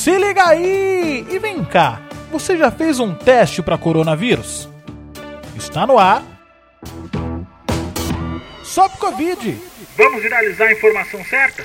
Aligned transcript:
Se 0.00 0.16
liga 0.16 0.46
aí! 0.46 1.26
E 1.28 1.38
vem 1.38 1.62
cá, 1.62 2.00
você 2.32 2.56
já 2.56 2.70
fez 2.70 2.98
um 2.98 3.14
teste 3.14 3.60
para 3.60 3.76
coronavírus? 3.76 4.66
Está 5.54 5.86
no 5.86 5.98
ar. 5.98 6.22
Sobe 8.64 8.96
Covid! 8.96 9.58
Vamos 9.98 10.22
viralizar 10.22 10.68
a 10.68 10.72
informação 10.72 11.22
certa? 11.26 11.64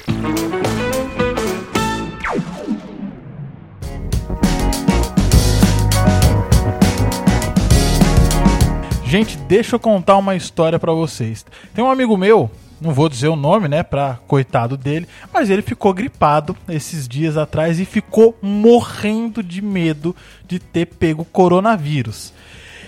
Gente, 9.05 9.37
deixa 9.47 9.77
eu 9.77 9.79
contar 9.79 10.17
uma 10.17 10.35
história 10.35 10.77
para 10.77 10.91
vocês. 10.91 11.45
Tem 11.73 11.81
um 11.81 11.89
amigo 11.89 12.17
meu, 12.17 12.51
não 12.79 12.93
vou 12.93 13.09
dizer 13.09 13.27
o 13.27 13.35
nome, 13.35 13.67
né, 13.67 13.83
pra 13.83 14.19
coitado 14.27 14.77
dele, 14.77 15.07
mas 15.33 15.49
ele 15.49 15.61
ficou 15.61 15.93
gripado 15.93 16.55
esses 16.67 17.07
dias 17.07 17.37
atrás 17.37 17.79
e 17.79 17.85
ficou 17.85 18.37
morrendo 18.41 19.41
de 19.41 19.61
medo 19.61 20.15
de 20.47 20.59
ter 20.59 20.85
pego 20.85 21.25
coronavírus. 21.25 22.33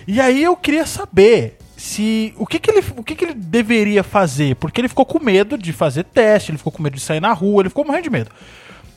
E 0.07 0.21
aí 0.21 0.43
eu 0.43 0.55
queria 0.55 0.85
saber 0.85 1.57
se 1.75 2.33
o 2.37 2.45
que, 2.45 2.59
que 2.59 2.71
ele 2.71 2.83
o 2.95 3.03
que, 3.03 3.15
que 3.15 3.25
ele 3.25 3.33
deveria 3.33 4.03
fazer, 4.03 4.55
porque 4.55 4.81
ele 4.81 4.87
ficou 4.87 5.05
com 5.05 5.23
medo 5.23 5.57
de 5.57 5.71
fazer 5.71 6.03
teste, 6.03 6.51
ele 6.51 6.57
ficou 6.57 6.71
com 6.71 6.81
medo 6.81 6.95
de 6.95 7.01
sair 7.01 7.19
na 7.19 7.33
rua, 7.33 7.61
ele 7.61 7.69
ficou 7.69 7.85
morrendo 7.85 8.03
de 8.03 8.09
medo. 8.09 8.31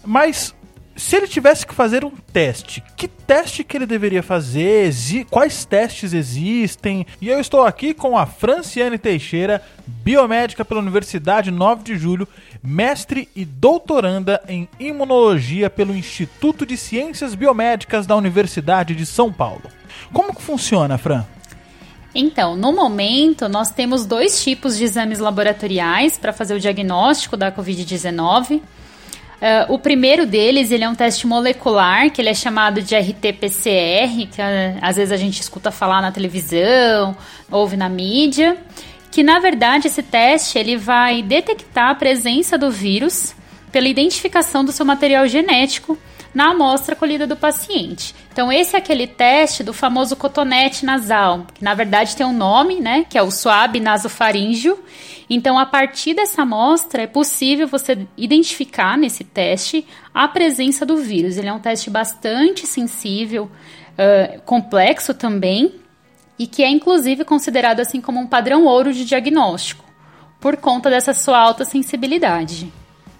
Mas 0.05 0.55
se 0.97 1.17
ele 1.17 1.27
tivesse 1.27 1.67
que 1.67 1.75
fazer 1.75 2.05
um 2.05 2.11
teste, 2.33 2.83
que 2.97 3.09
teste 3.09 3.65
que 3.65 3.77
ele 3.77 3.87
deveria 3.87 4.23
fazer? 4.23 4.93
Quais 5.31 5.65
testes 5.65 6.12
existem? 6.12 7.07
E 7.21 7.29
eu 7.29 7.41
estou 7.41 7.65
aqui 7.65 7.95
com 7.95 8.19
a 8.19 8.27
Franciane 8.27 8.98
Teixeira, 8.98 9.62
biomédica 9.87 10.65
pela 10.65 10.81
Universidade 10.81 11.51
9 11.51 11.83
de 11.83 11.97
Julho, 11.97 12.29
mestre 12.62 13.29
e 13.34 13.45
doutoranda 13.45 14.43
em 14.47 14.69
imunologia 14.79 15.71
pelo 15.71 15.97
Instituto 15.97 16.67
de 16.67 16.77
Ciências 16.77 17.34
Biomédicas 17.34 18.07
da 18.07 18.17
Universidade 18.17 18.95
de 18.95 19.07
São 19.07 19.33
Paulo. 19.33 19.62
Como 20.12 20.34
que 20.34 20.42
funciona, 20.42 20.98
Fran? 20.98 21.25
Então, 22.14 22.57
no 22.57 22.73
momento, 22.73 23.48
nós 23.48 23.70
temos 23.70 24.05
dois 24.05 24.42
tipos 24.42 24.77
de 24.77 24.84
exames 24.84 25.20
laboratoriais 25.20 26.19
para 26.19 26.33
fazer 26.33 26.55
o 26.55 26.61
diagnóstico 26.61 27.36
da 27.36 27.53
Covid-19. 27.53 28.61
Uh, 29.41 29.72
o 29.72 29.78
primeiro 29.78 30.27
deles, 30.27 30.70
ele 30.70 30.84
é 30.84 30.88
um 30.88 30.94
teste 30.94 31.27
molecular, 31.27 32.10
que 32.10 32.20
ele 32.20 32.28
é 32.28 32.34
chamado 32.34 32.83
de 32.83 32.94
RT-PCR, 32.94 34.27
que 34.30 34.41
uh, 34.41 34.78
às 34.83 34.96
vezes 34.96 35.10
a 35.10 35.16
gente 35.16 35.41
escuta 35.41 35.70
falar 35.70 36.02
na 36.02 36.12
televisão, 36.12 37.16
ouve 37.50 37.74
na 37.74 37.88
mídia, 37.88 38.58
que 39.11 39.22
na 39.22 39.38
verdade 39.38 39.86
esse 39.86 40.02
teste 40.02 40.58
ele 40.58 40.77
vai 40.77 41.22
detectar 41.22 41.88
a 41.88 41.94
presença 41.94 42.58
do 42.58 42.70
vírus 42.70 43.34
pela 43.72 43.88
identificação 43.88 44.62
do 44.62 44.72
seu 44.72 44.84
material 44.84 45.27
genético 45.27 45.96
na 46.34 46.50
amostra 46.50 46.95
colhida 46.95 47.27
do 47.27 47.36
paciente. 47.36 48.14
Então, 48.33 48.53
esse 48.53 48.77
é 48.77 48.78
aquele 48.78 49.06
teste 49.06 49.62
do 49.62 49.73
famoso 49.73 50.14
cotonete 50.17 50.84
nasal, 50.84 51.47
que 51.53 51.64
na 51.64 51.75
verdade 51.75 52.17
tem 52.17 52.25
um 52.25 52.33
nome, 52.33 52.81
né, 52.81 53.05
que 53.09 53.19
é 53.19 53.23
o 53.23 53.31
suave 53.31 53.81
nasofaríngeo. 53.81 54.78
Então, 55.28 55.58
a 55.58 55.67
partir 55.67 56.14
dessa 56.14 56.42
amostra, 56.42 57.03
é 57.03 57.06
possível 57.06 57.67
você 57.67 58.06
identificar 58.17 58.97
nesse 58.97 59.25
teste 59.25 59.86
a 60.14 60.27
presença 60.28 60.86
do 60.86 60.97
vírus. 60.97 61.36
Ele 61.36 61.48
é 61.48 61.53
um 61.53 61.61
teste 61.61 61.91
bastante 61.91 62.67
sensível, 62.67 63.45
uh, 63.45 64.41
complexo 64.42 65.14
também, 65.14 65.75
e 66.39 66.47
que 66.47 66.62
é 66.62 66.69
inclusive 66.69 67.25
considerado 67.25 67.81
assim 67.81 68.01
como 68.01 68.19
um 68.19 68.27
padrão 68.27 68.64
ouro 68.64 68.92
de 68.92 69.05
diagnóstico, 69.05 69.84
por 70.41 70.56
conta 70.56 70.89
dessa 70.89 71.12
sua 71.12 71.39
alta 71.39 71.64
sensibilidade. 71.64 72.73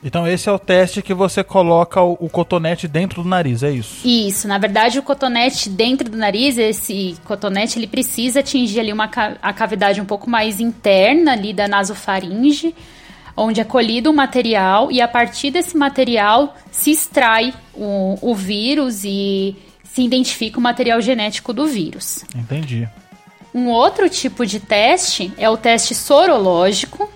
Então 0.03 0.27
esse 0.27 0.49
é 0.49 0.53
o 0.53 0.59
teste 0.59 1.03
que 1.03 1.13
você 1.13 1.45
coloca 1.45 2.01
o, 2.01 2.17
o, 2.19 2.29
cotonete 2.29 2.89
dentro 2.89 3.23
do 3.23 3.29
nariz, 3.29 3.63
é 3.63 3.71
isso? 3.71 4.07
Isso, 4.07 4.49
na 4.49 4.57
verdade 4.57 4.99
o 4.99 5.03
cotonete 5.03 5.69
dentro 5.69 6.09
do 6.09 6.17
nariz, 6.17 6.57
esse 6.57 7.17
cotonete 7.25 7.79
ele 7.79 7.87
precisa 7.87 8.41
atingir 8.41 8.81
ali 8.81 8.93
uma 8.93 9.11
a 9.43 9.53
cavidade 9.53 10.01
um 10.01 10.07
pouco 10.07 10.29
mais 10.29 10.59
interna 10.59 11.33
ali 11.33 11.53
da 11.53 11.69
nasofaringe, 11.69 12.75
onde 13.37 13.61
é 13.61 13.65
colhido 13.65 14.11
o 14.11 14.15
material 14.15 14.91
e 14.91 15.03
a 15.03 15.09
partir 15.09 15.51
desse 15.51 15.77
material 15.77 16.55
se 16.71 16.91
extrai 16.91 17.53
o, 17.75 18.19
o 18.23 18.35
vírus 18.35 19.05
e 19.05 19.55
se 19.85 20.03
identifica 20.03 20.59
o 20.59 20.63
material 20.63 21.01
genético 21.01 21.53
do 21.53 21.67
vírus. 21.67 22.25
Entendi. 22.35 22.89
Um 23.53 23.69
outro 23.69 24.09
tipo 24.09 24.47
de 24.47 24.61
teste 24.61 25.33
é 25.37 25.51
o 25.51 25.57
teste 25.57 25.95
sorológico, 25.95 27.11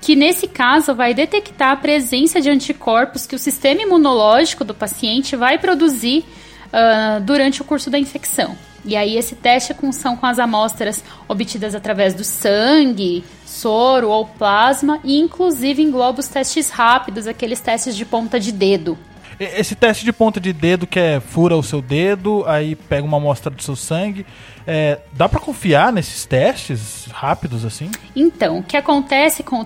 que 0.00 0.14
nesse 0.14 0.46
caso 0.46 0.94
vai 0.94 1.12
detectar 1.14 1.72
a 1.72 1.76
presença 1.76 2.40
de 2.40 2.48
anticorpos 2.48 3.26
que 3.26 3.34
o 3.34 3.38
sistema 3.38 3.82
imunológico 3.82 4.64
do 4.64 4.74
paciente 4.74 5.36
vai 5.36 5.58
produzir 5.58 6.24
uh, 6.66 7.20
durante 7.20 7.60
o 7.60 7.64
curso 7.64 7.90
da 7.90 7.98
infecção. 7.98 8.56
E 8.84 8.96
aí 8.96 9.16
esse 9.16 9.34
teste 9.34 9.72
é 9.72 9.92
são 9.92 10.16
com 10.16 10.26
as 10.26 10.38
amostras 10.38 11.02
obtidas 11.28 11.74
através 11.74 12.14
do 12.14 12.24
sangue, 12.24 13.24
soro 13.44 14.08
ou 14.08 14.24
plasma 14.24 15.00
e 15.04 15.18
inclusive 15.18 15.82
engloba 15.82 16.20
os 16.20 16.28
testes 16.28 16.70
rápidos, 16.70 17.26
aqueles 17.26 17.60
testes 17.60 17.96
de 17.96 18.04
ponta 18.04 18.38
de 18.38 18.52
dedo. 18.52 18.96
Esse 19.40 19.76
teste 19.76 20.04
de 20.04 20.12
ponta 20.12 20.40
de 20.40 20.52
dedo 20.52 20.84
que 20.84 20.98
é 20.98 21.20
fura 21.20 21.56
o 21.56 21.62
seu 21.62 21.80
dedo, 21.80 22.44
aí 22.44 22.74
pega 22.74 23.06
uma 23.06 23.18
amostra 23.18 23.50
do 23.50 23.62
seu 23.62 23.76
sangue. 23.76 24.26
É, 24.66 24.98
dá 25.12 25.28
para 25.28 25.38
confiar 25.38 25.92
nesses 25.92 26.26
testes 26.26 27.06
rápidos 27.12 27.64
assim? 27.64 27.88
Então, 28.16 28.58
o 28.58 28.62
que 28.64 28.76
acontece 28.76 29.44
com, 29.44 29.64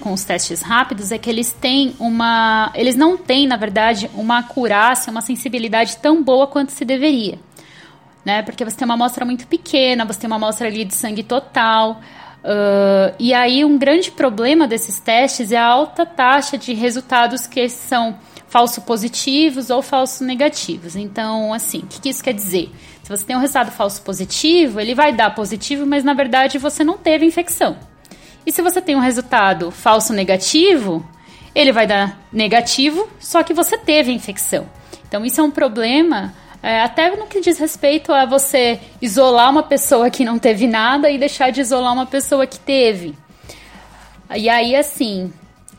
com 0.00 0.12
os 0.12 0.24
testes 0.24 0.62
rápidos 0.62 1.12
é 1.12 1.18
que 1.18 1.30
eles 1.30 1.52
têm 1.52 1.94
uma. 2.00 2.72
Eles 2.74 2.96
não 2.96 3.16
têm, 3.16 3.46
na 3.46 3.56
verdade, 3.56 4.10
uma 4.14 4.38
acurácia, 4.38 5.12
uma 5.12 5.22
sensibilidade 5.22 5.96
tão 5.98 6.20
boa 6.20 6.48
quanto 6.48 6.72
se 6.72 6.84
deveria. 6.84 7.38
Né? 8.24 8.42
Porque 8.42 8.64
você 8.64 8.76
tem 8.76 8.84
uma 8.84 8.94
amostra 8.94 9.24
muito 9.24 9.46
pequena, 9.46 10.04
você 10.04 10.18
tem 10.18 10.26
uma 10.26 10.36
amostra 10.36 10.66
ali 10.66 10.84
de 10.84 10.94
sangue 10.94 11.22
total. 11.22 12.00
Uh, 12.42 13.14
e 13.18 13.32
aí, 13.32 13.64
um 13.64 13.78
grande 13.78 14.10
problema 14.10 14.66
desses 14.66 14.98
testes 14.98 15.52
é 15.52 15.56
a 15.56 15.64
alta 15.64 16.04
taxa 16.04 16.58
de 16.58 16.74
resultados 16.74 17.46
que 17.46 17.68
são 17.68 18.16
falso 18.54 18.82
positivos 18.82 19.68
ou 19.68 19.82
falso 19.82 20.22
negativos. 20.22 20.94
Então, 20.94 21.52
assim, 21.52 21.80
o 21.80 21.86
que, 21.86 22.00
que 22.00 22.08
isso 22.08 22.22
quer 22.22 22.32
dizer? 22.32 22.70
Se 23.02 23.08
você 23.08 23.24
tem 23.24 23.34
um 23.34 23.40
resultado 23.40 23.72
falso 23.72 24.00
positivo, 24.02 24.78
ele 24.78 24.94
vai 24.94 25.12
dar 25.12 25.34
positivo, 25.34 25.84
mas 25.84 26.04
na 26.04 26.14
verdade 26.14 26.56
você 26.56 26.84
não 26.84 26.96
teve 26.96 27.26
infecção. 27.26 27.76
E 28.46 28.52
se 28.52 28.62
você 28.62 28.80
tem 28.80 28.94
um 28.94 29.00
resultado 29.00 29.72
falso 29.72 30.12
negativo, 30.12 31.04
ele 31.52 31.72
vai 31.72 31.84
dar 31.84 32.16
negativo, 32.32 33.08
só 33.18 33.42
que 33.42 33.52
você 33.52 33.76
teve 33.76 34.12
infecção. 34.12 34.68
Então, 35.08 35.24
isso 35.24 35.40
é 35.40 35.42
um 35.42 35.50
problema 35.50 36.32
é, 36.62 36.80
até 36.80 37.10
no 37.10 37.26
que 37.26 37.40
diz 37.40 37.58
respeito 37.58 38.12
a 38.12 38.24
você 38.24 38.78
isolar 39.02 39.50
uma 39.50 39.64
pessoa 39.64 40.08
que 40.10 40.24
não 40.24 40.38
teve 40.38 40.68
nada 40.68 41.10
e 41.10 41.18
deixar 41.18 41.50
de 41.50 41.60
isolar 41.60 41.92
uma 41.92 42.06
pessoa 42.06 42.46
que 42.46 42.60
teve. 42.60 43.16
E 44.32 44.48
aí, 44.48 44.76
assim, 44.76 45.32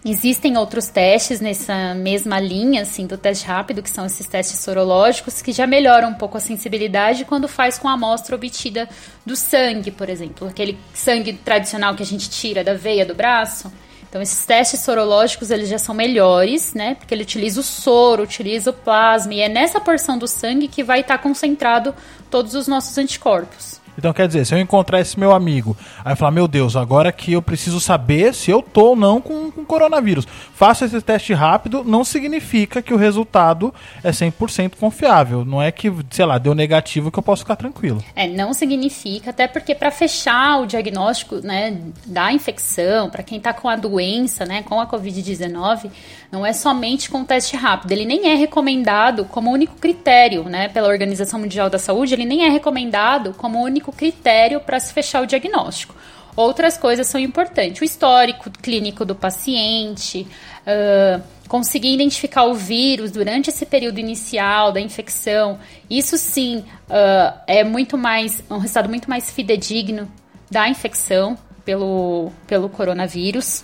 Existem 0.07 0.55
outros 0.55 0.87
testes 0.87 1.41
nessa 1.41 1.95
mesma 1.95 2.39
linha, 2.39 2.83
assim, 2.83 3.07
do 3.07 3.17
teste 3.17 3.47
rápido, 3.47 3.81
que 3.81 3.89
são 3.89 4.05
esses 4.05 4.27
testes 4.27 4.59
sorológicos, 4.59 5.41
que 5.41 5.51
já 5.51 5.65
melhoram 5.65 6.09
um 6.09 6.13
pouco 6.13 6.37
a 6.37 6.39
sensibilidade 6.39 7.25
quando 7.25 7.47
faz 7.47 7.79
com 7.79 7.87
a 7.87 7.93
amostra 7.93 8.35
obtida 8.35 8.87
do 9.25 9.35
sangue, 9.35 9.89
por 9.89 10.07
exemplo. 10.07 10.47
Aquele 10.47 10.77
sangue 10.93 11.33
tradicional 11.33 11.95
que 11.95 12.03
a 12.03 12.05
gente 12.05 12.29
tira 12.29 12.63
da 12.63 12.75
veia 12.75 13.03
do 13.03 13.15
braço. 13.15 13.73
Então, 14.07 14.21
esses 14.21 14.45
testes 14.45 14.81
sorológicos, 14.81 15.49
eles 15.49 15.67
já 15.67 15.79
são 15.79 15.95
melhores, 15.95 16.75
né? 16.75 16.93
Porque 16.93 17.11
ele 17.11 17.23
utiliza 17.23 17.59
o 17.59 17.63
soro, 17.63 18.21
utiliza 18.21 18.69
o 18.69 18.73
plasma, 18.73 19.33
e 19.33 19.41
é 19.41 19.49
nessa 19.49 19.79
porção 19.79 20.19
do 20.19 20.27
sangue 20.27 20.67
que 20.67 20.83
vai 20.83 20.99
estar 20.99 21.17
concentrado 21.17 21.95
todos 22.29 22.53
os 22.53 22.67
nossos 22.67 22.95
anticorpos. 22.99 23.81
Então, 23.97 24.13
quer 24.13 24.27
dizer, 24.27 24.45
se 24.45 24.53
eu 24.53 24.59
encontrar 24.59 24.99
esse 24.99 25.19
meu 25.19 25.31
amigo, 25.31 25.75
aí 26.03 26.15
falar, 26.15 26.31
meu 26.31 26.47
Deus, 26.47 26.75
agora 26.75 27.11
que 27.11 27.33
eu 27.33 27.41
preciso 27.41 27.79
saber 27.79 28.33
se 28.33 28.51
eu 28.51 28.61
tô 28.61 28.85
ou 28.89 28.95
não 28.95 29.19
com, 29.19 29.51
com 29.51 29.65
coronavírus. 29.65 30.27
Faça 30.53 30.85
esse 30.85 31.01
teste 31.01 31.33
rápido, 31.33 31.83
não 31.83 32.03
significa 32.03 32.81
que 32.81 32.93
o 32.93 32.97
resultado 32.97 33.73
é 34.03 34.11
100% 34.11 34.73
confiável. 34.79 35.43
Não 35.43 35.61
é 35.61 35.71
que, 35.71 35.91
sei 36.11 36.25
lá, 36.25 36.37
deu 36.37 36.53
negativo 36.53 37.11
que 37.11 37.19
eu 37.19 37.23
posso 37.23 37.43
ficar 37.43 37.55
tranquilo. 37.55 38.03
É, 38.15 38.27
não 38.27 38.53
significa, 38.53 39.31
até 39.31 39.47
porque 39.47 39.73
para 39.73 39.91
fechar 39.91 40.61
o 40.61 40.65
diagnóstico, 40.65 41.37
né, 41.37 41.77
da 42.05 42.31
infecção, 42.31 43.09
para 43.09 43.23
quem 43.23 43.39
tá 43.39 43.53
com 43.53 43.67
a 43.67 43.75
doença, 43.75 44.45
né, 44.45 44.63
com 44.63 44.79
a 44.79 44.87
COVID-19, 44.87 45.89
não 46.35 46.45
é 46.45 46.51
somente 46.51 47.09
com 47.09 47.23
teste 47.23 47.55
rápido. 47.55 47.93
Ele 47.93 48.03
nem 48.03 48.29
é 48.29 48.35
recomendado 48.35 49.23
como 49.23 49.49
único 49.49 49.77
critério, 49.77 50.43
né, 50.43 50.67
pela 50.67 50.89
Organização 50.89 51.39
Mundial 51.39 51.69
da 51.69 51.79
Saúde, 51.79 52.13
ele 52.13 52.25
nem 52.25 52.45
é 52.45 52.49
recomendado 52.49 53.33
como 53.37 53.63
único 53.63 53.89
critério 53.93 54.59
para 54.59 54.77
se 54.81 54.93
fechar 54.93 55.23
o 55.23 55.25
diagnóstico. 55.25 55.95
Outras 56.35 56.77
coisas 56.77 57.07
são 57.07 57.21
importantes: 57.21 57.81
o 57.81 57.85
histórico 57.85 58.51
clínico 58.51 59.05
do 59.05 59.15
paciente, 59.15 60.27
uh, 60.67 61.23
conseguir 61.47 61.93
identificar 61.93 62.43
o 62.43 62.53
vírus 62.53 63.11
durante 63.11 63.49
esse 63.49 63.65
período 63.65 63.99
inicial 63.99 64.73
da 64.73 64.81
infecção. 64.81 65.57
Isso 65.89 66.17
sim 66.17 66.57
uh, 66.89 67.39
é 67.47 67.63
muito 67.63 67.97
mais 67.97 68.43
um 68.51 68.57
resultado 68.57 68.89
muito 68.89 69.09
mais 69.09 69.31
fidedigno 69.31 70.11
da 70.51 70.67
infecção 70.67 71.37
pelo, 71.63 72.29
pelo 72.45 72.67
coronavírus. 72.67 73.63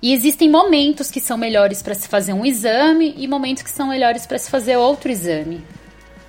E 0.00 0.12
existem 0.12 0.48
momentos 0.48 1.10
que 1.10 1.20
são 1.20 1.36
melhores 1.36 1.82
para 1.82 1.94
se 1.94 2.06
fazer 2.06 2.32
um 2.32 2.46
exame 2.46 3.14
e 3.16 3.26
momentos 3.26 3.62
que 3.62 3.70
são 3.70 3.88
melhores 3.88 4.26
para 4.26 4.38
se 4.38 4.48
fazer 4.48 4.76
outro 4.76 5.10
exame. 5.10 5.60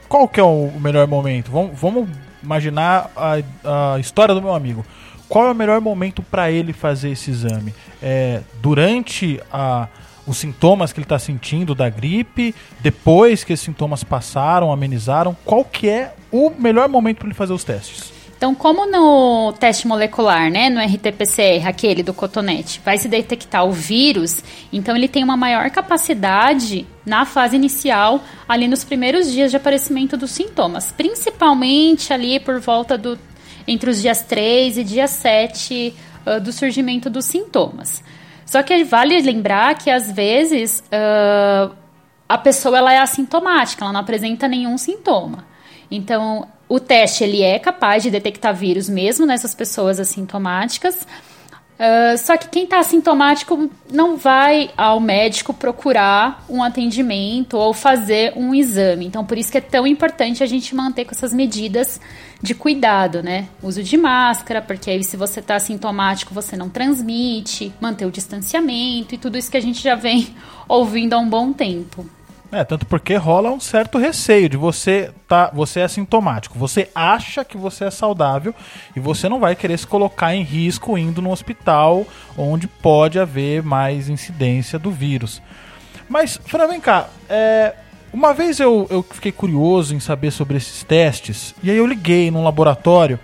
Qual 0.08 0.28
que 0.28 0.40
é 0.40 0.44
o 0.44 0.72
melhor 0.80 1.08
momento? 1.08 1.52
Vamos, 1.52 1.80
vamos 1.80 2.10
imaginar 2.42 3.12
a, 3.16 3.94
a 3.94 4.00
história 4.00 4.34
do 4.34 4.42
meu 4.42 4.56
amigo. 4.56 4.84
Qual 5.28 5.46
é 5.46 5.52
o 5.52 5.56
melhor 5.56 5.80
momento 5.80 6.24
para 6.24 6.50
ele 6.52 6.74
fazer 6.74 7.12
esse 7.12 7.30
exame? 7.30 7.76
É 8.02 8.42
durante 8.60 9.40
a, 9.52 9.88
os 10.26 10.38
sintomas 10.38 10.92
que 10.92 11.00
ele 11.00 11.06
está 11.06 11.20
sentindo 11.20 11.76
da 11.76 11.88
gripe, 11.90 12.56
depois 12.82 13.44
que 13.44 13.54
esses 13.54 13.64
sintomas 13.64 14.04
passaram, 14.04 14.72
amenizaram? 14.72 15.38
Qual 15.46 15.64
que 15.64 15.88
é 15.88 16.16
o 16.32 16.50
melhor 16.50 16.90
momento 16.90 17.20
para 17.20 17.28
ele 17.28 17.36
fazer 17.36 17.54
os 17.54 17.64
testes? 17.64 18.19
Então, 18.40 18.56
como 18.56 18.86
no 18.86 19.52
teste 19.60 19.86
molecular, 19.86 20.50
né, 20.50 20.70
no 20.70 20.80
RT-PCR, 20.80 21.68
aquele 21.68 22.02
do 22.02 22.14
cotonete, 22.14 22.80
vai 22.86 22.98
se 22.98 23.10
detectar 23.10 23.66
o 23.66 23.72
vírus, 23.74 24.42
então 24.72 24.96
ele 24.96 25.10
tem 25.10 25.26
uma 25.26 25.36
maior 25.36 25.70
capacidade 25.70 26.88
na 27.06 27.26
fase 27.26 27.58
inicial, 27.58 28.24
ali 28.48 28.66
nos 28.66 28.86
primeiros 28.86 29.30
dias 29.30 29.52
de 29.52 29.58
aparecimento 29.58 30.16
dos 30.16 30.32
sintomas, 30.32 30.90
principalmente 30.90 32.14
ali 32.14 32.40
por 32.40 32.62
volta 32.62 32.98
do 32.98 33.20
entre 33.68 33.90
os 33.90 34.02
dias 34.02 34.22
3 34.22 34.78
e 34.78 34.84
dia 34.86 35.06
7 35.06 35.94
uh, 36.26 36.40
do 36.40 36.54
surgimento 36.54 37.10
dos 37.10 37.26
sintomas. 37.26 38.02
Só 38.46 38.64
que 38.64 38.86
vale 38.86 39.20
lembrar 39.20 39.78
que 39.78 39.90
às 39.90 40.10
vezes 40.10 40.82
uh, 40.86 41.76
a 42.30 42.38
pessoa 42.38 42.78
ela 42.78 42.94
é 42.94 43.00
assintomática, 43.00 43.84
ela 43.84 43.92
não 43.92 44.00
apresenta 44.00 44.48
nenhum 44.48 44.78
sintoma. 44.78 45.46
Então, 45.92 46.48
o 46.70 46.80
teste 46.80 47.24
ele 47.24 47.42
é 47.42 47.58
capaz 47.58 48.04
de 48.04 48.12
detectar 48.12 48.54
vírus 48.54 48.88
mesmo 48.88 49.26
nessas 49.26 49.56
pessoas 49.56 50.00
assintomáticas. 50.00 51.06
Uh, 51.80 52.18
só 52.18 52.36
que 52.36 52.50
quem 52.50 52.66
está 52.66 52.80
assintomático 52.80 53.72
não 53.90 54.18
vai 54.18 54.70
ao 54.76 55.00
médico 55.00 55.54
procurar 55.54 56.44
um 56.50 56.62
atendimento 56.62 57.58
ou 57.58 57.74
fazer 57.74 58.34
um 58.36 58.54
exame. 58.54 59.06
Então, 59.06 59.26
por 59.26 59.38
isso 59.38 59.50
que 59.50 59.58
é 59.58 59.62
tão 59.62 59.88
importante 59.88 60.44
a 60.44 60.46
gente 60.46 60.76
manter 60.76 61.06
com 61.06 61.12
essas 61.12 61.34
medidas 61.34 62.00
de 62.42 62.54
cuidado, 62.54 63.24
né? 63.24 63.48
Uso 63.64 63.82
de 63.82 63.96
máscara, 63.96 64.62
porque 64.62 64.92
aí 64.92 65.04
se 65.06 65.16
você 65.16 65.40
está 65.40 65.56
assintomático 65.56 66.34
você 66.34 66.58
não 66.58 66.70
transmite, 66.70 67.74
manter 67.80 68.06
o 68.06 68.12
distanciamento 68.12 69.16
e 69.16 69.18
tudo 69.18 69.38
isso 69.38 69.50
que 69.50 69.58
a 69.58 69.62
gente 69.62 69.82
já 69.82 69.96
vem 69.96 70.36
ouvindo 70.68 71.14
há 71.14 71.18
um 71.18 71.30
bom 71.30 71.54
tempo. 71.54 72.06
É, 72.52 72.64
tanto 72.64 72.86
porque 72.86 73.16
rola 73.16 73.52
um 73.52 73.60
certo 73.60 74.00
receio 74.00 74.50
de 74.50 74.58
você 74.58 75.12
tá, 75.28 75.52
você 75.54 75.82
é 75.82 75.88
sintomático, 75.88 76.58
você 76.58 76.90
acha 76.96 77.46
que 77.46 77.56
você 77.56 77.86
é 77.86 77.92
saudável 77.92 78.56
e 78.96 79.00
você 79.00 79.30
não 79.30 79.40
vai 79.40 79.56
querer 79.56 79.78
se 79.78 79.86
colocar 79.86 80.34
em 80.34 80.42
risco 80.42 80.98
indo 80.98 81.22
no 81.22 81.32
hospital 81.32 82.08
onde 82.36 82.68
pode 82.68 83.20
haver 83.20 83.62
mais 83.62 84.10
incidência 84.10 84.80
do 84.80 84.90
vírus. 84.90 85.40
Mas, 86.10 86.40
Fran, 86.44 86.68
vem 86.68 86.82
cá, 86.82 87.08
é, 87.30 87.76
uma 88.12 88.34
vez 88.34 88.60
eu, 88.60 88.88
eu 88.90 89.04
fiquei 89.04 89.32
curioso 89.32 89.94
em 89.94 90.00
saber 90.00 90.32
sobre 90.32 90.58
esses 90.58 90.84
testes, 90.84 91.54
e 91.62 91.70
aí 91.70 91.78
eu 91.78 91.86
liguei 91.86 92.32
num 92.32 92.44
laboratório, 92.44 93.20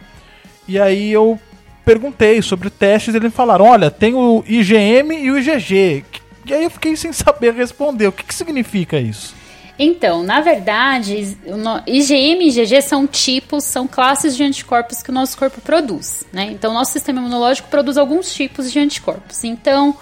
e 0.68 0.80
aí 0.80 1.12
eu 1.12 1.40
perguntei 1.84 2.40
sobre 2.44 2.70
testes, 2.70 3.16
e 3.16 3.18
eles 3.18 3.34
falaram, 3.34 3.66
olha, 3.66 3.90
tem 3.90 4.14
o 4.14 4.44
IgM 4.48 5.12
e 5.14 5.32
o 5.32 5.40
IgG, 5.40 6.06
e 6.46 6.54
aí 6.54 6.64
eu 6.64 6.70
fiquei 6.70 6.96
sem 6.96 7.12
saber 7.12 7.54
responder. 7.54 8.08
O 8.08 8.12
que, 8.12 8.24
que 8.24 8.34
significa 8.34 9.00
isso? 9.00 9.36
Então, 9.78 10.24
na 10.24 10.40
verdade, 10.40 11.38
IgM 11.86 12.42
e 12.42 12.48
IgG 12.48 12.82
são 12.82 13.06
tipos, 13.06 13.66
são 13.66 13.86
classes 13.88 14.36
de 14.36 14.44
anticorpos 14.44 15.04
que 15.04 15.10
o 15.10 15.14
nosso 15.14 15.38
corpo 15.38 15.60
produz, 15.60 16.26
né? 16.32 16.46
Então, 16.52 16.72
o 16.72 16.74
nosso 16.74 16.94
sistema 16.94 17.20
imunológico 17.20 17.68
produz 17.68 17.98
alguns 17.98 18.34
tipos 18.34 18.72
de 18.72 18.80
anticorpos. 18.80 19.44
Então, 19.44 19.98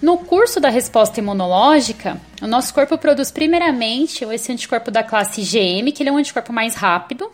no 0.00 0.18
curso 0.18 0.60
da 0.60 0.68
resposta 0.68 1.18
imunológica, 1.18 2.20
o 2.40 2.46
nosso 2.46 2.72
corpo 2.72 2.96
produz 2.96 3.32
primeiramente 3.32 4.24
esse 4.24 4.52
anticorpo 4.52 4.92
da 4.92 5.02
classe 5.02 5.40
IgM, 5.40 5.90
que 5.90 6.04
ele 6.04 6.10
é 6.10 6.12
um 6.12 6.18
anticorpo 6.18 6.52
mais 6.52 6.76
rápido 6.76 7.28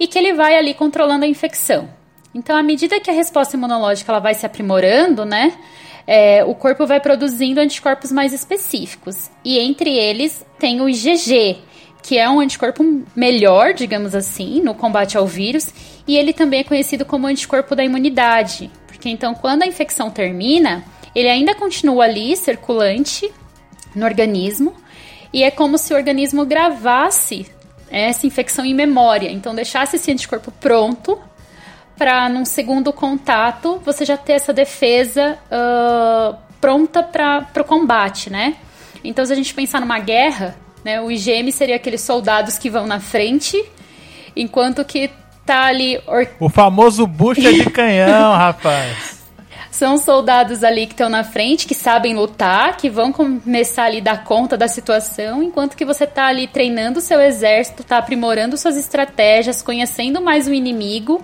e 0.00 0.06
que 0.06 0.18
ele 0.18 0.32
vai 0.32 0.56
ali 0.56 0.72
controlando 0.72 1.26
a 1.26 1.28
infecção. 1.28 1.90
Então, 2.34 2.56
à 2.56 2.62
medida 2.62 2.98
que 2.98 3.10
a 3.10 3.14
resposta 3.14 3.56
imunológica 3.56 4.10
ela 4.10 4.20
vai 4.20 4.32
se 4.32 4.46
aprimorando, 4.46 5.26
né? 5.26 5.52
É, 6.06 6.44
o 6.44 6.54
corpo 6.54 6.86
vai 6.86 7.00
produzindo 7.00 7.60
anticorpos 7.60 8.12
mais 8.12 8.32
específicos. 8.32 9.30
E 9.44 9.58
entre 9.58 9.96
eles 9.96 10.44
tem 10.58 10.80
o 10.80 10.88
IgG, 10.88 11.58
que 12.02 12.18
é 12.18 12.28
um 12.28 12.40
anticorpo 12.40 13.02
melhor, 13.16 13.72
digamos 13.72 14.14
assim, 14.14 14.60
no 14.60 14.74
combate 14.74 15.16
ao 15.16 15.26
vírus, 15.26 15.68
e 16.06 16.16
ele 16.16 16.32
também 16.32 16.60
é 16.60 16.64
conhecido 16.64 17.04
como 17.04 17.26
anticorpo 17.26 17.74
da 17.74 17.82
imunidade, 17.82 18.70
porque 18.86 19.08
então 19.08 19.34
quando 19.34 19.62
a 19.62 19.66
infecção 19.66 20.10
termina, 20.10 20.84
ele 21.14 21.28
ainda 21.28 21.54
continua 21.54 22.04
ali 22.04 22.36
circulante 22.36 23.32
no 23.94 24.04
organismo, 24.04 24.74
e 25.32 25.42
é 25.42 25.50
como 25.50 25.78
se 25.78 25.94
o 25.94 25.96
organismo 25.96 26.44
gravasse 26.44 27.46
essa 27.90 28.26
infecção 28.26 28.64
em 28.66 28.74
memória, 28.74 29.30
então 29.30 29.54
deixasse 29.54 29.96
esse 29.96 30.10
anticorpo 30.12 30.50
pronto 30.52 31.18
para 31.96 32.28
num 32.28 32.44
segundo 32.44 32.92
contato 32.92 33.80
você 33.84 34.04
já 34.04 34.16
ter 34.16 34.34
essa 34.34 34.52
defesa 34.52 35.38
uh, 35.46 36.36
pronta 36.60 37.02
para 37.02 37.46
o 37.60 37.64
combate, 37.64 38.30
né? 38.30 38.56
Então, 39.02 39.24
se 39.24 39.32
a 39.32 39.36
gente 39.36 39.52
pensar 39.52 39.80
numa 39.80 39.98
guerra, 39.98 40.56
né, 40.82 41.00
o 41.00 41.10
IgM 41.10 41.50
seria 41.52 41.76
aqueles 41.76 42.00
soldados 42.00 42.56
que 42.56 42.70
vão 42.70 42.86
na 42.86 43.00
frente, 43.00 43.62
enquanto 44.34 44.84
que 44.84 45.10
tá 45.44 45.66
ali. 45.66 46.00
Or... 46.06 46.26
O 46.40 46.48
famoso 46.48 47.06
bucha 47.06 47.52
de 47.52 47.70
canhão, 47.70 48.32
rapaz. 48.36 49.22
São 49.70 49.98
soldados 49.98 50.62
ali 50.62 50.86
que 50.86 50.92
estão 50.92 51.08
na 51.08 51.24
frente, 51.24 51.66
que 51.66 51.74
sabem 51.74 52.14
lutar, 52.14 52.76
que 52.76 52.88
vão 52.88 53.12
começar 53.12 53.84
ali 53.84 53.98
a 53.98 54.04
dar 54.04 54.24
conta 54.24 54.56
da 54.56 54.68
situação, 54.68 55.42
enquanto 55.42 55.76
que 55.76 55.84
você 55.84 56.06
tá 56.06 56.26
ali 56.26 56.46
treinando 56.46 57.00
o 57.00 57.02
seu 57.02 57.20
exército, 57.20 57.82
tá 57.82 57.98
aprimorando 57.98 58.56
suas 58.56 58.76
estratégias, 58.76 59.60
conhecendo 59.60 60.22
mais 60.22 60.46
o 60.46 60.54
inimigo 60.54 61.22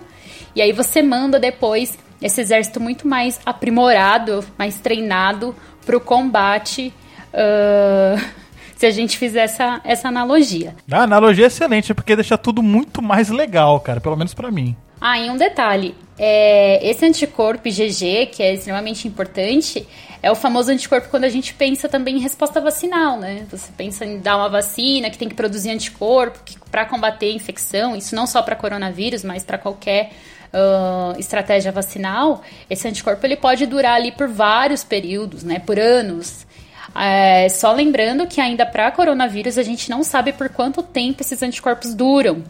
e 0.54 0.62
aí 0.62 0.72
você 0.72 1.02
manda 1.02 1.38
depois 1.38 1.98
esse 2.20 2.40
exército 2.40 2.80
muito 2.80 3.08
mais 3.08 3.40
aprimorado, 3.44 4.44
mais 4.58 4.78
treinado 4.78 5.54
para 5.84 5.96
o 5.96 6.00
combate. 6.00 6.92
Uh, 7.32 8.40
se 8.80 8.86
a 8.86 8.90
gente 8.90 9.18
fizer 9.18 9.42
essa, 9.42 9.78
essa 9.84 10.08
analogia. 10.08 10.74
A 10.90 11.02
analogia 11.02 11.44
é 11.44 11.48
excelente, 11.48 11.92
porque 11.92 12.16
deixa 12.16 12.38
tudo 12.38 12.62
muito 12.62 13.02
mais 13.02 13.28
legal, 13.28 13.78
cara, 13.78 14.00
pelo 14.00 14.16
menos 14.16 14.32
para 14.32 14.50
mim. 14.50 14.74
Ah, 14.98 15.18
e 15.18 15.28
um 15.28 15.36
detalhe: 15.36 15.94
é, 16.18 16.80
esse 16.88 17.04
anticorpo 17.04 17.68
IgG, 17.68 18.26
que 18.32 18.42
é 18.42 18.54
extremamente 18.54 19.06
importante, 19.06 19.86
é 20.22 20.30
o 20.30 20.34
famoso 20.34 20.70
anticorpo 20.70 21.08
quando 21.08 21.24
a 21.24 21.28
gente 21.28 21.52
pensa 21.52 21.90
também 21.90 22.16
em 22.16 22.20
resposta 22.20 22.58
vacinal, 22.58 23.18
né? 23.18 23.46
Você 23.50 23.70
pensa 23.76 24.04
em 24.04 24.18
dar 24.18 24.38
uma 24.38 24.48
vacina 24.48 25.10
que 25.10 25.18
tem 25.18 25.28
que 25.28 25.34
produzir 25.34 25.70
anticorpo 25.70 26.38
para 26.70 26.86
combater 26.86 27.26
a 27.26 27.34
infecção, 27.34 27.94
isso 27.94 28.14
não 28.14 28.26
só 28.26 28.42
para 28.42 28.56
coronavírus, 28.56 29.24
mas 29.24 29.44
para 29.44 29.58
qualquer 29.58 30.10
uh, 30.52 31.18
estratégia 31.18 31.72
vacinal, 31.72 32.42
esse 32.68 32.86
anticorpo 32.86 33.24
ele 33.26 33.36
pode 33.36 33.66
durar 33.66 33.94
ali 33.94 34.12
por 34.12 34.28
vários 34.28 34.84
períodos, 34.84 35.42
né, 35.42 35.58
por 35.58 35.78
anos. 35.78 36.46
É, 36.94 37.48
só 37.48 37.72
lembrando 37.72 38.26
que 38.26 38.40
ainda 38.40 38.66
para 38.66 38.90
coronavírus 38.90 39.56
a 39.56 39.62
gente 39.62 39.88
não 39.88 40.02
sabe 40.02 40.32
por 40.32 40.48
quanto 40.48 40.82
tempo 40.82 41.22
esses 41.22 41.42
anticorpos 41.42 41.94
duram. 41.94 42.42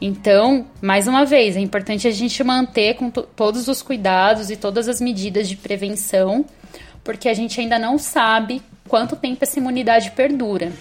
Então, 0.00 0.66
mais 0.82 1.06
uma 1.08 1.24
vez, 1.24 1.56
é 1.56 1.60
importante 1.60 2.06
a 2.06 2.10
gente 2.10 2.42
manter 2.44 2.94
com 2.94 3.10
todos 3.10 3.66
os 3.68 3.80
cuidados 3.80 4.50
e 4.50 4.56
todas 4.56 4.88
as 4.88 5.00
medidas 5.00 5.48
de 5.48 5.56
prevenção, 5.56 6.44
porque 7.02 7.28
a 7.28 7.34
gente 7.34 7.60
ainda 7.60 7.78
não 7.78 7.96
sabe 7.96 8.60
quanto 8.88 9.16
tempo 9.16 9.38
essa 9.42 9.58
imunidade 9.58 10.10
perdura. 10.10 10.72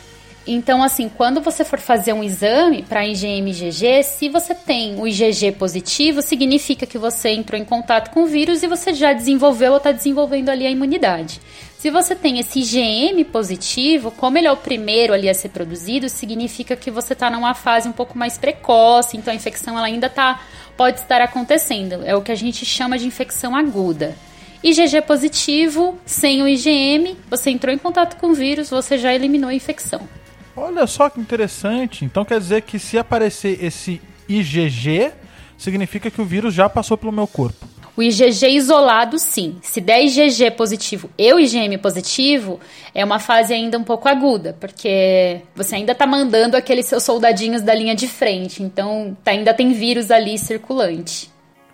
Então, 0.47 0.83
assim, 0.83 1.09
quando 1.09 1.41
você 1.41 1.65
for 1.65 1.79
fazer 1.79 2.13
um 2.13 2.23
exame 2.23 2.83
para 2.83 3.05
IgM 3.05 3.49
IgG, 3.49 4.03
se 4.03 4.29
você 4.29 4.53
tem 4.53 4.99
o 4.99 5.07
IgG 5.07 5.51
positivo, 5.53 6.21
significa 6.21 6.85
que 6.85 6.99
você 6.99 7.29
entrou 7.29 7.59
em 7.59 7.65
contato 7.65 8.11
com 8.11 8.23
o 8.23 8.27
vírus 8.27 8.61
e 8.61 8.67
você 8.67 8.93
já 8.93 9.11
desenvolveu 9.11 9.71
ou 9.71 9.77
está 9.77 9.91
desenvolvendo 9.91 10.49
ali 10.49 10.67
a 10.67 10.69
imunidade. 10.69 11.41
Se 11.79 11.89
você 11.89 12.15
tem 12.15 12.39
esse 12.39 12.59
IgM 12.59 13.23
positivo, 13.25 14.11
como 14.11 14.37
ele 14.37 14.45
é 14.45 14.51
o 14.51 14.57
primeiro 14.57 15.13
ali 15.13 15.27
a 15.27 15.33
ser 15.33 15.49
produzido, 15.49 16.09
significa 16.09 16.75
que 16.75 16.91
você 16.91 17.13
está 17.13 17.27
numa 17.29 17.55
fase 17.55 17.89
um 17.89 17.91
pouco 17.91 18.15
mais 18.15 18.37
precoce, 18.37 19.17
então 19.17 19.33
a 19.33 19.35
infecção 19.35 19.75
ela 19.75 19.87
ainda 19.87 20.09
tá, 20.09 20.41
pode 20.77 20.99
estar 20.99 21.21
acontecendo. 21.21 22.03
É 22.05 22.15
o 22.15 22.21
que 22.21 22.31
a 22.31 22.35
gente 22.35 22.63
chama 22.65 22.99
de 22.99 23.07
infecção 23.07 23.55
aguda. 23.55 24.15
IgG 24.63 25.01
positivo, 25.01 25.97
sem 26.05 26.43
o 26.43 26.47
IgM, 26.47 27.17
você 27.29 27.49
entrou 27.49 27.73
em 27.73 27.77
contato 27.79 28.15
com 28.17 28.27
o 28.27 28.33
vírus, 28.33 28.69
você 28.69 28.95
já 28.95 29.13
eliminou 29.13 29.49
a 29.49 29.53
infecção. 29.53 30.07
Olha 30.55 30.87
só 30.87 31.09
que 31.09 31.19
interessante. 31.19 32.05
Então 32.05 32.23
quer 32.23 32.39
dizer 32.39 32.61
que 32.61 32.79
se 32.79 32.97
aparecer 32.97 33.63
esse 33.63 34.01
IgG, 34.27 35.11
significa 35.57 36.09
que 36.09 36.21
o 36.21 36.25
vírus 36.25 36.53
já 36.53 36.69
passou 36.69 36.97
pelo 36.97 37.11
meu 37.11 37.27
corpo. 37.27 37.65
O 37.97 38.03
IgG 38.03 38.49
isolado, 38.49 39.17
sim. 39.17 39.57
Se 39.61 39.79
der 39.79 40.03
IgG 40.03 40.51
positivo 40.51 41.09
e 41.17 41.31
o 41.33 41.39
IgM 41.39 41.77
positivo, 41.77 42.59
é 42.93 43.05
uma 43.05 43.19
fase 43.19 43.53
ainda 43.53 43.77
um 43.77 43.83
pouco 43.85 44.09
aguda, 44.09 44.55
porque 44.59 45.41
você 45.55 45.75
ainda 45.75 45.93
está 45.93 46.05
mandando 46.05 46.57
aqueles 46.57 46.87
seus 46.87 47.03
soldadinhos 47.03 47.61
da 47.61 47.73
linha 47.73 47.95
de 47.95 48.07
frente, 48.07 48.61
então 48.61 49.15
tá, 49.23 49.31
ainda 49.31 49.53
tem 49.53 49.71
vírus 49.71 50.11
ali 50.11 50.37
circulante. 50.37 51.31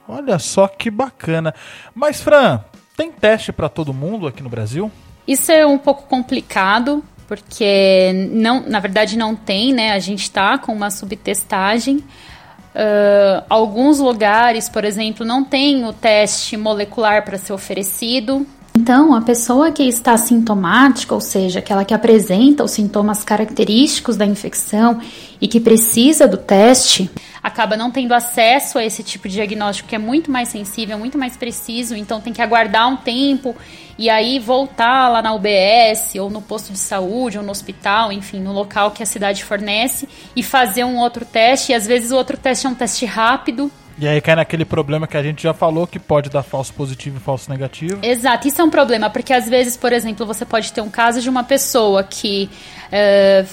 Olha 0.08 0.38
só 0.38 0.68
que 0.68 0.92
bacana. 0.92 1.56
Mas, 1.96 2.22
Fran, 2.22 2.64
Tem 2.96 3.12
teste 3.12 3.52
para 3.52 3.68
todo 3.68 3.94
mundo 3.94 4.28
aqui 4.28 4.44
no 4.44 4.50
Brasil? 4.50 4.92
Isso 5.28 5.52
é 5.52 5.66
um 5.66 5.78
pouco 5.78 6.04
complicado, 6.04 7.04
porque 7.32 8.28
não, 8.30 8.62
na 8.68 8.82
verdade 8.82 9.18
não 9.18 9.34
tem, 9.34 9.72
né? 9.72 9.94
A 9.94 10.00
gente 10.00 10.24
está 10.24 10.58
com 10.58 10.74
uma 10.74 10.92
subtestagem. 10.92 11.96
Uh, 11.96 13.42
alguns 13.50 14.00
lugares, 14.00 14.68
por 14.68 14.84
exemplo, 14.84 15.26
não 15.26 15.42
tem 15.42 15.86
o 15.86 15.94
teste 15.94 16.58
molecular 16.58 17.24
para 17.24 17.38
ser 17.38 17.54
oferecido. 17.54 18.46
Então, 18.78 19.16
a 19.16 19.22
pessoa 19.22 19.72
que 19.72 19.84
está 19.84 20.18
sintomática, 20.18 21.16
ou 21.16 21.22
seja, 21.22 21.60
aquela 21.60 21.86
que 21.86 21.94
apresenta 21.94 22.66
os 22.66 22.72
sintomas 22.72 23.24
característicos 23.24 24.18
da 24.18 24.26
infecção 24.26 25.00
e 25.40 25.48
que 25.48 25.62
precisa 25.62 26.28
do 26.28 26.36
teste, 26.36 27.10
acaba 27.44 27.76
não 27.76 27.90
tendo 27.90 28.14
acesso 28.14 28.78
a 28.78 28.86
esse 28.86 29.04
tipo 29.04 29.28
de 29.28 29.36
diagnóstico 29.36 29.90
que 29.90 29.96
é 29.96 30.00
muito 30.00 30.32
mais 30.32 30.50
sensível, 30.50 30.98
muito 30.98 31.18
mais 31.18 31.36
preciso, 31.36 31.96
então 31.96 32.22
tem 32.22 32.34
que 32.34 32.42
aguardar 32.42 32.88
um 32.88 32.98
tempo 32.98 33.56
e 33.98 34.10
aí 34.10 34.40
voltar 34.40 35.10
lá 35.10 35.22
na 35.22 35.34
UBS 35.34 36.16
ou 36.20 36.30
no 36.30 36.42
posto 36.42 36.72
de 36.72 36.80
saúde 36.80 37.38
ou 37.38 37.44
no 37.44 37.52
hospital, 37.52 38.12
enfim, 38.12 38.40
no 38.40 38.52
local 38.52 38.92
que 38.92 39.04
a 39.04 39.06
cidade 39.06 39.44
fornece 39.44 40.08
e 40.36 40.42
fazer 40.42 40.84
um 40.84 40.98
outro 40.98 41.26
teste. 41.26 41.72
E 41.72 41.76
às 41.76 41.86
vezes 41.86 42.12
o 42.12 42.16
outro 42.16 42.38
teste 42.38 42.66
é 42.66 42.70
um 42.70 42.76
teste 42.76 43.06
rápido, 43.06 43.72
e 44.00 44.08
aí 44.08 44.20
cai 44.20 44.36
naquele 44.36 44.66
problema 44.66 45.06
que 45.06 45.16
a 45.16 45.22
gente 45.22 45.44
já 45.44 45.54
falou 45.54 45.86
que 45.86 46.00
pode 46.00 46.28
dar 46.28 46.42
falso 46.42 46.74
positivo 46.74 47.18
e 47.18 47.20
falso 47.20 47.52
negativo. 47.52 48.00
Exato, 48.02 48.48
isso 48.48 48.60
é 48.60 48.64
um 48.64 48.70
problema, 48.70 49.12
porque 49.12 49.32
às 49.32 49.48
vezes, 49.48 49.78
por 49.78 49.94
exemplo, 49.94 50.26
você 50.26 50.44
pode 50.44 50.74
ter 50.74 50.82
um 50.82 50.90
caso 50.90 51.22
de 51.22 51.30
uma 51.30 51.44
pessoa 51.44 52.04
que 52.04 52.50
é, 52.92 53.46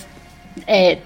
é, 0.67 0.99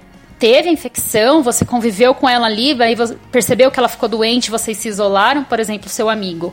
teve 0.42 0.68
a 0.68 0.72
infecção, 0.72 1.40
você 1.40 1.64
conviveu 1.64 2.12
com 2.16 2.28
ela 2.28 2.48
ali, 2.48 2.72
aí 2.82 2.96
percebeu 3.30 3.70
que 3.70 3.78
ela 3.78 3.88
ficou 3.88 4.08
doente, 4.08 4.50
vocês 4.50 4.76
se 4.76 4.88
isolaram, 4.88 5.44
por 5.44 5.60
exemplo, 5.60 5.88
seu 5.88 6.10
amigo. 6.10 6.52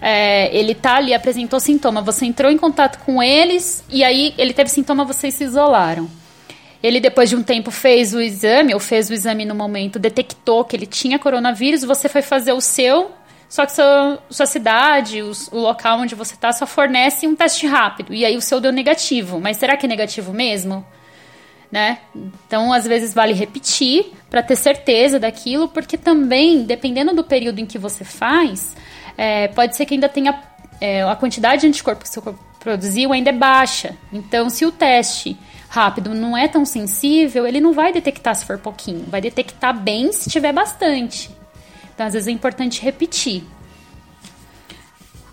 É, 0.00 0.56
ele 0.56 0.72
tá 0.72 0.98
ali, 0.98 1.12
apresentou 1.12 1.58
sintoma, 1.58 2.00
você 2.00 2.26
entrou 2.26 2.48
em 2.52 2.56
contato 2.56 3.04
com 3.04 3.20
eles 3.20 3.82
e 3.90 4.04
aí 4.04 4.34
ele 4.38 4.52
teve 4.52 4.70
sintoma, 4.70 5.04
vocês 5.04 5.34
se 5.34 5.42
isolaram. 5.42 6.08
Ele, 6.80 7.00
depois 7.00 7.28
de 7.28 7.34
um 7.34 7.42
tempo, 7.42 7.72
fez 7.72 8.14
o 8.14 8.20
exame, 8.20 8.72
ou 8.72 8.78
fez 8.78 9.10
o 9.10 9.12
exame 9.12 9.44
no 9.44 9.54
momento, 9.56 9.98
detectou 9.98 10.64
que 10.64 10.76
ele 10.76 10.86
tinha 10.86 11.18
coronavírus, 11.18 11.82
você 11.82 12.08
foi 12.08 12.22
fazer 12.22 12.52
o 12.52 12.60
seu, 12.60 13.10
só 13.48 13.66
que 13.66 13.72
sua, 13.72 14.22
sua 14.30 14.46
cidade, 14.46 15.22
o, 15.22 15.32
o 15.50 15.58
local 15.58 15.98
onde 15.98 16.14
você 16.14 16.34
está, 16.34 16.52
só 16.52 16.68
fornece 16.68 17.26
um 17.26 17.34
teste 17.34 17.66
rápido. 17.66 18.14
E 18.14 18.24
aí 18.24 18.36
o 18.36 18.40
seu 18.40 18.60
deu 18.60 18.70
negativo. 18.70 19.40
Mas 19.40 19.56
será 19.56 19.76
que 19.76 19.86
é 19.86 19.88
negativo 19.88 20.32
mesmo? 20.32 20.86
Né? 21.74 21.98
Então, 22.14 22.72
às 22.72 22.86
vezes, 22.86 23.12
vale 23.12 23.32
repetir 23.32 24.12
para 24.30 24.44
ter 24.44 24.54
certeza 24.54 25.18
daquilo, 25.18 25.66
porque 25.66 25.98
também, 25.98 26.62
dependendo 26.62 27.12
do 27.12 27.24
período 27.24 27.58
em 27.58 27.66
que 27.66 27.78
você 27.78 28.04
faz, 28.04 28.76
é, 29.18 29.48
pode 29.48 29.74
ser 29.74 29.84
que 29.84 29.94
ainda 29.94 30.08
tenha. 30.08 30.40
É, 30.80 31.02
a 31.02 31.16
quantidade 31.16 31.62
de 31.62 31.66
anticorpo 31.66 32.04
que 32.04 32.08
o 32.08 32.12
seu 32.12 32.22
corpo 32.22 32.38
produziu 32.60 33.12
ainda 33.12 33.30
é 33.30 33.32
baixa. 33.32 33.96
Então, 34.12 34.48
se 34.48 34.64
o 34.64 34.70
teste 34.70 35.36
rápido 35.68 36.14
não 36.14 36.36
é 36.36 36.46
tão 36.46 36.64
sensível, 36.64 37.44
ele 37.44 37.60
não 37.60 37.72
vai 37.72 37.92
detectar 37.92 38.36
se 38.36 38.44
for 38.44 38.56
pouquinho, 38.56 39.04
vai 39.08 39.20
detectar 39.20 39.76
bem 39.76 40.12
se 40.12 40.30
tiver 40.30 40.52
bastante. 40.52 41.28
Então, 41.92 42.06
às 42.06 42.12
vezes 42.12 42.28
é 42.28 42.30
importante 42.30 42.82
repetir. 42.82 43.42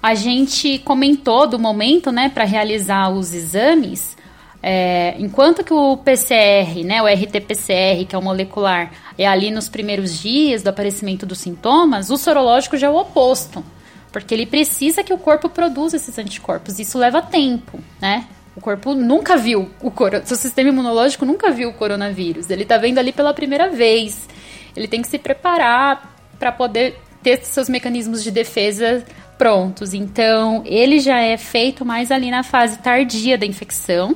A 0.01 0.15
gente 0.15 0.79
comentou 0.79 1.47
do 1.47 1.59
momento, 1.59 2.11
né, 2.11 2.29
para 2.29 2.45
realizar 2.45 3.09
os 3.09 3.31
exames. 3.31 4.17
É, 4.63 5.15
enquanto 5.17 5.63
que 5.63 5.73
o 5.73 5.97
PCR, 5.97 6.83
né, 6.85 7.01
o 7.01 7.05
RT-PCR, 7.05 8.05
que 8.07 8.15
é 8.15 8.17
o 8.17 8.21
molecular, 8.21 8.91
é 9.17 9.25
ali 9.25 9.49
nos 9.49 9.67
primeiros 9.67 10.19
dias 10.19 10.61
do 10.61 10.69
aparecimento 10.69 11.25
dos 11.25 11.39
sintomas, 11.39 12.09
o 12.09 12.17
sorológico 12.17 12.77
já 12.77 12.87
é 12.87 12.89
o 12.89 12.97
oposto, 12.97 13.63
porque 14.11 14.33
ele 14.33 14.45
precisa 14.45 15.03
que 15.03 15.13
o 15.13 15.17
corpo 15.17 15.49
produza 15.49 15.95
esses 15.95 16.17
anticorpos. 16.19 16.77
Isso 16.79 16.97
leva 16.97 17.21
tempo, 17.21 17.79
né? 17.99 18.27
O 18.55 18.59
corpo 18.59 18.93
nunca 18.93 19.37
viu 19.37 19.71
o. 19.81 19.91
Seu 20.25 20.35
sistema 20.35 20.69
imunológico 20.69 21.25
nunca 21.25 21.51
viu 21.51 21.69
o 21.69 21.73
coronavírus. 21.73 22.49
Ele 22.49 22.63
está 22.63 22.77
vendo 22.77 22.97
ali 22.97 23.13
pela 23.13 23.33
primeira 23.33 23.69
vez. 23.69 24.27
Ele 24.75 24.87
tem 24.87 25.01
que 25.01 25.07
se 25.07 25.17
preparar 25.17 26.15
para 26.37 26.51
poder 26.51 26.99
ter 27.23 27.43
seus 27.45 27.69
mecanismos 27.69 28.23
de 28.23 28.29
defesa 28.29 29.05
prontos. 29.37 29.93
Então, 29.93 30.61
ele 30.65 30.99
já 30.99 31.19
é 31.19 31.37
feito 31.37 31.85
mais 31.85 32.11
ali 32.11 32.29
na 32.29 32.43
fase 32.43 32.77
tardia 32.79 33.37
da 33.37 33.45
infecção, 33.45 34.15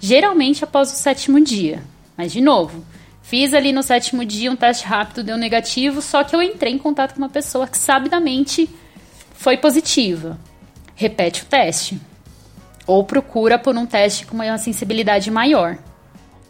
geralmente 0.00 0.64
após 0.64 0.92
o 0.92 0.96
sétimo 0.96 1.40
dia. 1.40 1.84
Mas, 2.16 2.32
de 2.32 2.40
novo, 2.40 2.84
fiz 3.22 3.54
ali 3.54 3.72
no 3.72 3.82
sétimo 3.82 4.24
dia 4.24 4.50
um 4.50 4.56
teste 4.56 4.86
rápido, 4.86 5.22
deu 5.22 5.36
negativo, 5.36 6.02
só 6.02 6.24
que 6.24 6.34
eu 6.34 6.42
entrei 6.42 6.72
em 6.72 6.78
contato 6.78 7.12
com 7.12 7.18
uma 7.18 7.28
pessoa 7.28 7.68
que 7.68 7.78
sabidamente 7.78 8.68
foi 9.34 9.56
positiva. 9.56 10.38
Repete 10.96 11.42
o 11.42 11.46
teste 11.46 12.00
ou 12.86 13.04
procura 13.04 13.58
por 13.58 13.76
um 13.76 13.86
teste 13.86 14.26
com 14.26 14.34
uma 14.34 14.58
sensibilidade 14.58 15.30
maior. 15.30 15.78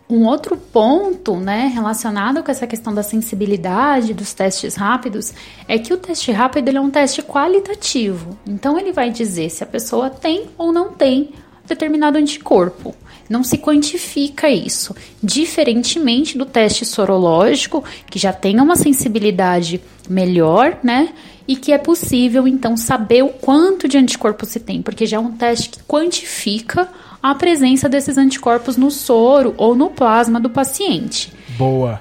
Um 0.09 0.27
outro 0.27 0.57
ponto, 0.57 1.37
né, 1.37 1.71
relacionado 1.73 2.43
com 2.43 2.51
essa 2.51 2.67
questão 2.67 2.93
da 2.93 3.03
sensibilidade 3.03 4.13
dos 4.13 4.35
testes 4.35 4.75
rápidos, 4.75 5.33
é 5.69 5.79
que 5.79 5.93
o 5.93 5.97
teste 5.97 6.33
rápido 6.33 6.67
ele 6.67 6.79
é 6.79 6.81
um 6.81 6.91
teste 6.91 7.23
qualitativo. 7.23 8.37
Então 8.45 8.77
ele 8.77 8.91
vai 8.91 9.11
dizer 9.11 9.51
se 9.51 9.63
a 9.63 9.67
pessoa 9.67 10.11
tem 10.11 10.51
ou 10.59 10.73
não 10.73 10.93
tem 10.93 11.31
determinado 11.65 12.19
anticorpo. 12.19 12.93
Não 13.31 13.45
se 13.45 13.57
quantifica 13.57 14.51
isso, 14.51 14.95
diferentemente 15.23 16.37
do 16.37 16.45
teste 16.45 16.85
sorológico, 16.85 17.85
que 18.11 18.19
já 18.19 18.33
tem 18.33 18.61
uma 18.61 18.75
sensibilidade 18.75 19.81
melhor, 20.09 20.77
né? 20.83 21.11
e 21.51 21.57
que 21.57 21.73
é 21.73 21.79
possível 21.79 22.47
então 22.47 22.77
saber 22.77 23.25
o 23.25 23.29
quanto 23.29 23.89
de 23.89 23.99
anticorpos 23.99 24.51
se 24.51 24.61
tem, 24.61 24.81
porque 24.81 25.05
já 25.05 25.17
é 25.17 25.21
um 25.21 25.33
teste 25.33 25.71
que 25.71 25.83
quantifica 25.83 26.89
a 27.21 27.35
presença 27.35 27.89
desses 27.89 28.17
anticorpos 28.17 28.77
no 28.77 28.89
soro 28.89 29.53
ou 29.57 29.75
no 29.75 29.91
plasma 29.91 30.39
do 30.39 30.49
paciente. 30.49 31.33
Boa. 31.59 32.01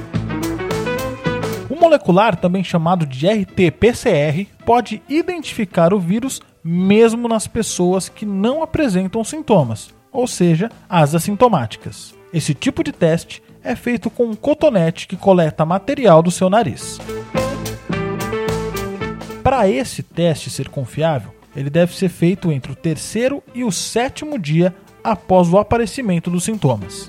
molecular, 1.83 2.38
também 2.38 2.63
chamado 2.63 3.05
de 3.05 3.27
RT-PCR, 3.27 4.47
pode 4.65 5.01
identificar 5.09 5.93
o 5.93 6.00
vírus 6.00 6.41
mesmo 6.63 7.27
nas 7.27 7.45
pessoas 7.45 8.07
que 8.07 8.25
não 8.25 8.63
apresentam 8.63 9.23
sintomas, 9.23 9.93
ou 10.12 10.25
seja, 10.25 10.71
as 10.89 11.13
assintomáticas. 11.13 12.15
Esse 12.33 12.53
tipo 12.53 12.83
de 12.83 12.91
teste 12.91 13.42
é 13.63 13.75
feito 13.75 14.10
com 14.10 14.25
um 14.25 14.36
cotonete 14.36 15.08
que 15.08 15.15
coleta 15.15 15.65
material 15.65 16.22
do 16.22 16.29
seu 16.29 16.50
nariz. 16.50 17.00
Para 19.41 19.70
esse 19.70 20.03
teste 20.03 20.50
ser 20.50 20.70
confiável, 20.70 21.34
ele 21.55 21.70
deve 21.70 21.96
ser 21.96 22.10
feito 22.10 22.51
entre 22.51 22.72
o 22.72 22.75
terceiro 22.75 23.41
e 23.53 23.63
o 23.63 23.72
sétimo 23.72 24.38
dia 24.38 24.75
após 25.03 25.51
o 25.51 25.58
aparecimento 25.58 26.29
dos 26.29 26.43
sintomas. 26.43 27.08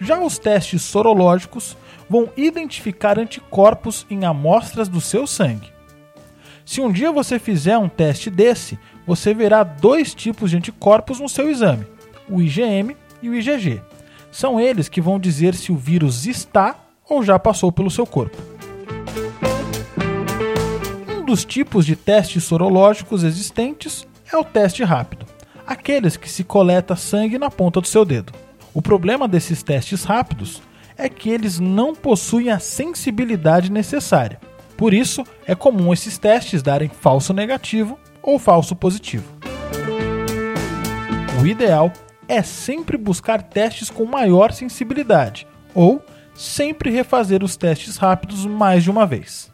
Já 0.00 0.20
os 0.20 0.38
testes 0.38 0.82
sorológicos 0.82 1.76
vão 2.08 2.28
identificar 2.36 3.18
anticorpos 3.18 4.06
em 4.10 4.24
amostras 4.24 4.88
do 4.88 5.00
seu 5.00 5.26
sangue. 5.26 5.72
Se 6.64 6.80
um 6.80 6.90
dia 6.90 7.12
você 7.12 7.38
fizer 7.38 7.76
um 7.76 7.88
teste 7.88 8.30
desse, 8.30 8.78
você 9.06 9.34
verá 9.34 9.62
dois 9.62 10.14
tipos 10.14 10.50
de 10.50 10.56
anticorpos 10.56 11.20
no 11.20 11.28
seu 11.28 11.50
exame, 11.50 11.86
o 12.28 12.40
IgM 12.40 12.96
e 13.24 13.28
o 13.30 13.34
IgG. 13.34 13.80
São 14.30 14.60
eles 14.60 14.88
que 14.88 15.00
vão 15.00 15.18
dizer 15.18 15.54
se 15.54 15.72
o 15.72 15.76
vírus 15.76 16.26
está 16.26 16.76
ou 17.08 17.22
já 17.22 17.38
passou 17.38 17.72
pelo 17.72 17.90
seu 17.90 18.06
corpo. 18.06 18.36
Um 21.08 21.24
dos 21.24 21.44
tipos 21.44 21.86
de 21.86 21.96
testes 21.96 22.44
sorológicos 22.44 23.22
existentes 23.22 24.06
é 24.30 24.36
o 24.36 24.44
teste 24.44 24.84
rápido, 24.84 25.24
aqueles 25.66 26.16
que 26.16 26.28
se 26.28 26.44
coleta 26.44 26.96
sangue 26.96 27.38
na 27.38 27.50
ponta 27.50 27.80
do 27.80 27.88
seu 27.88 28.04
dedo. 28.04 28.32
O 28.74 28.82
problema 28.82 29.26
desses 29.26 29.62
testes 29.62 30.04
rápidos 30.04 30.60
é 30.98 31.08
que 31.08 31.30
eles 31.30 31.58
não 31.58 31.94
possuem 31.94 32.50
a 32.50 32.58
sensibilidade 32.58 33.70
necessária. 33.70 34.38
Por 34.76 34.92
isso, 34.92 35.24
é 35.46 35.54
comum 35.54 35.92
esses 35.92 36.18
testes 36.18 36.62
darem 36.62 36.88
falso 36.88 37.32
negativo 37.32 37.98
ou 38.22 38.38
falso 38.38 38.74
positivo. 38.76 39.24
O 41.40 41.46
ideal 41.46 41.92
é 42.28 42.42
sempre 42.42 42.96
buscar 42.96 43.42
testes 43.42 43.90
com 43.90 44.04
maior 44.04 44.52
sensibilidade 44.52 45.46
ou 45.74 46.02
sempre 46.34 46.90
refazer 46.90 47.44
os 47.44 47.56
testes 47.56 47.96
rápidos 47.96 48.46
mais 48.46 48.82
de 48.82 48.90
uma 48.90 49.06
vez. 49.06 49.52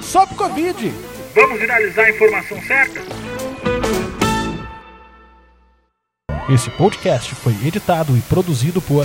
Sop 0.00 0.32
Covid. 0.36 0.94
Vamos 1.34 1.58
viralizar 1.58 2.04
a 2.04 2.10
informação 2.10 2.62
certa? 2.62 3.00
Esse 6.48 6.70
podcast 6.70 7.34
foi 7.34 7.54
editado 7.66 8.16
e 8.16 8.20
produzido 8.20 8.80
por 8.80 9.04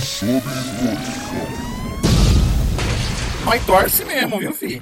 Mas 3.44 3.64
torce 3.66 4.04
mesmo, 4.04 4.38
viu, 4.38 4.52
filho? 4.52 4.80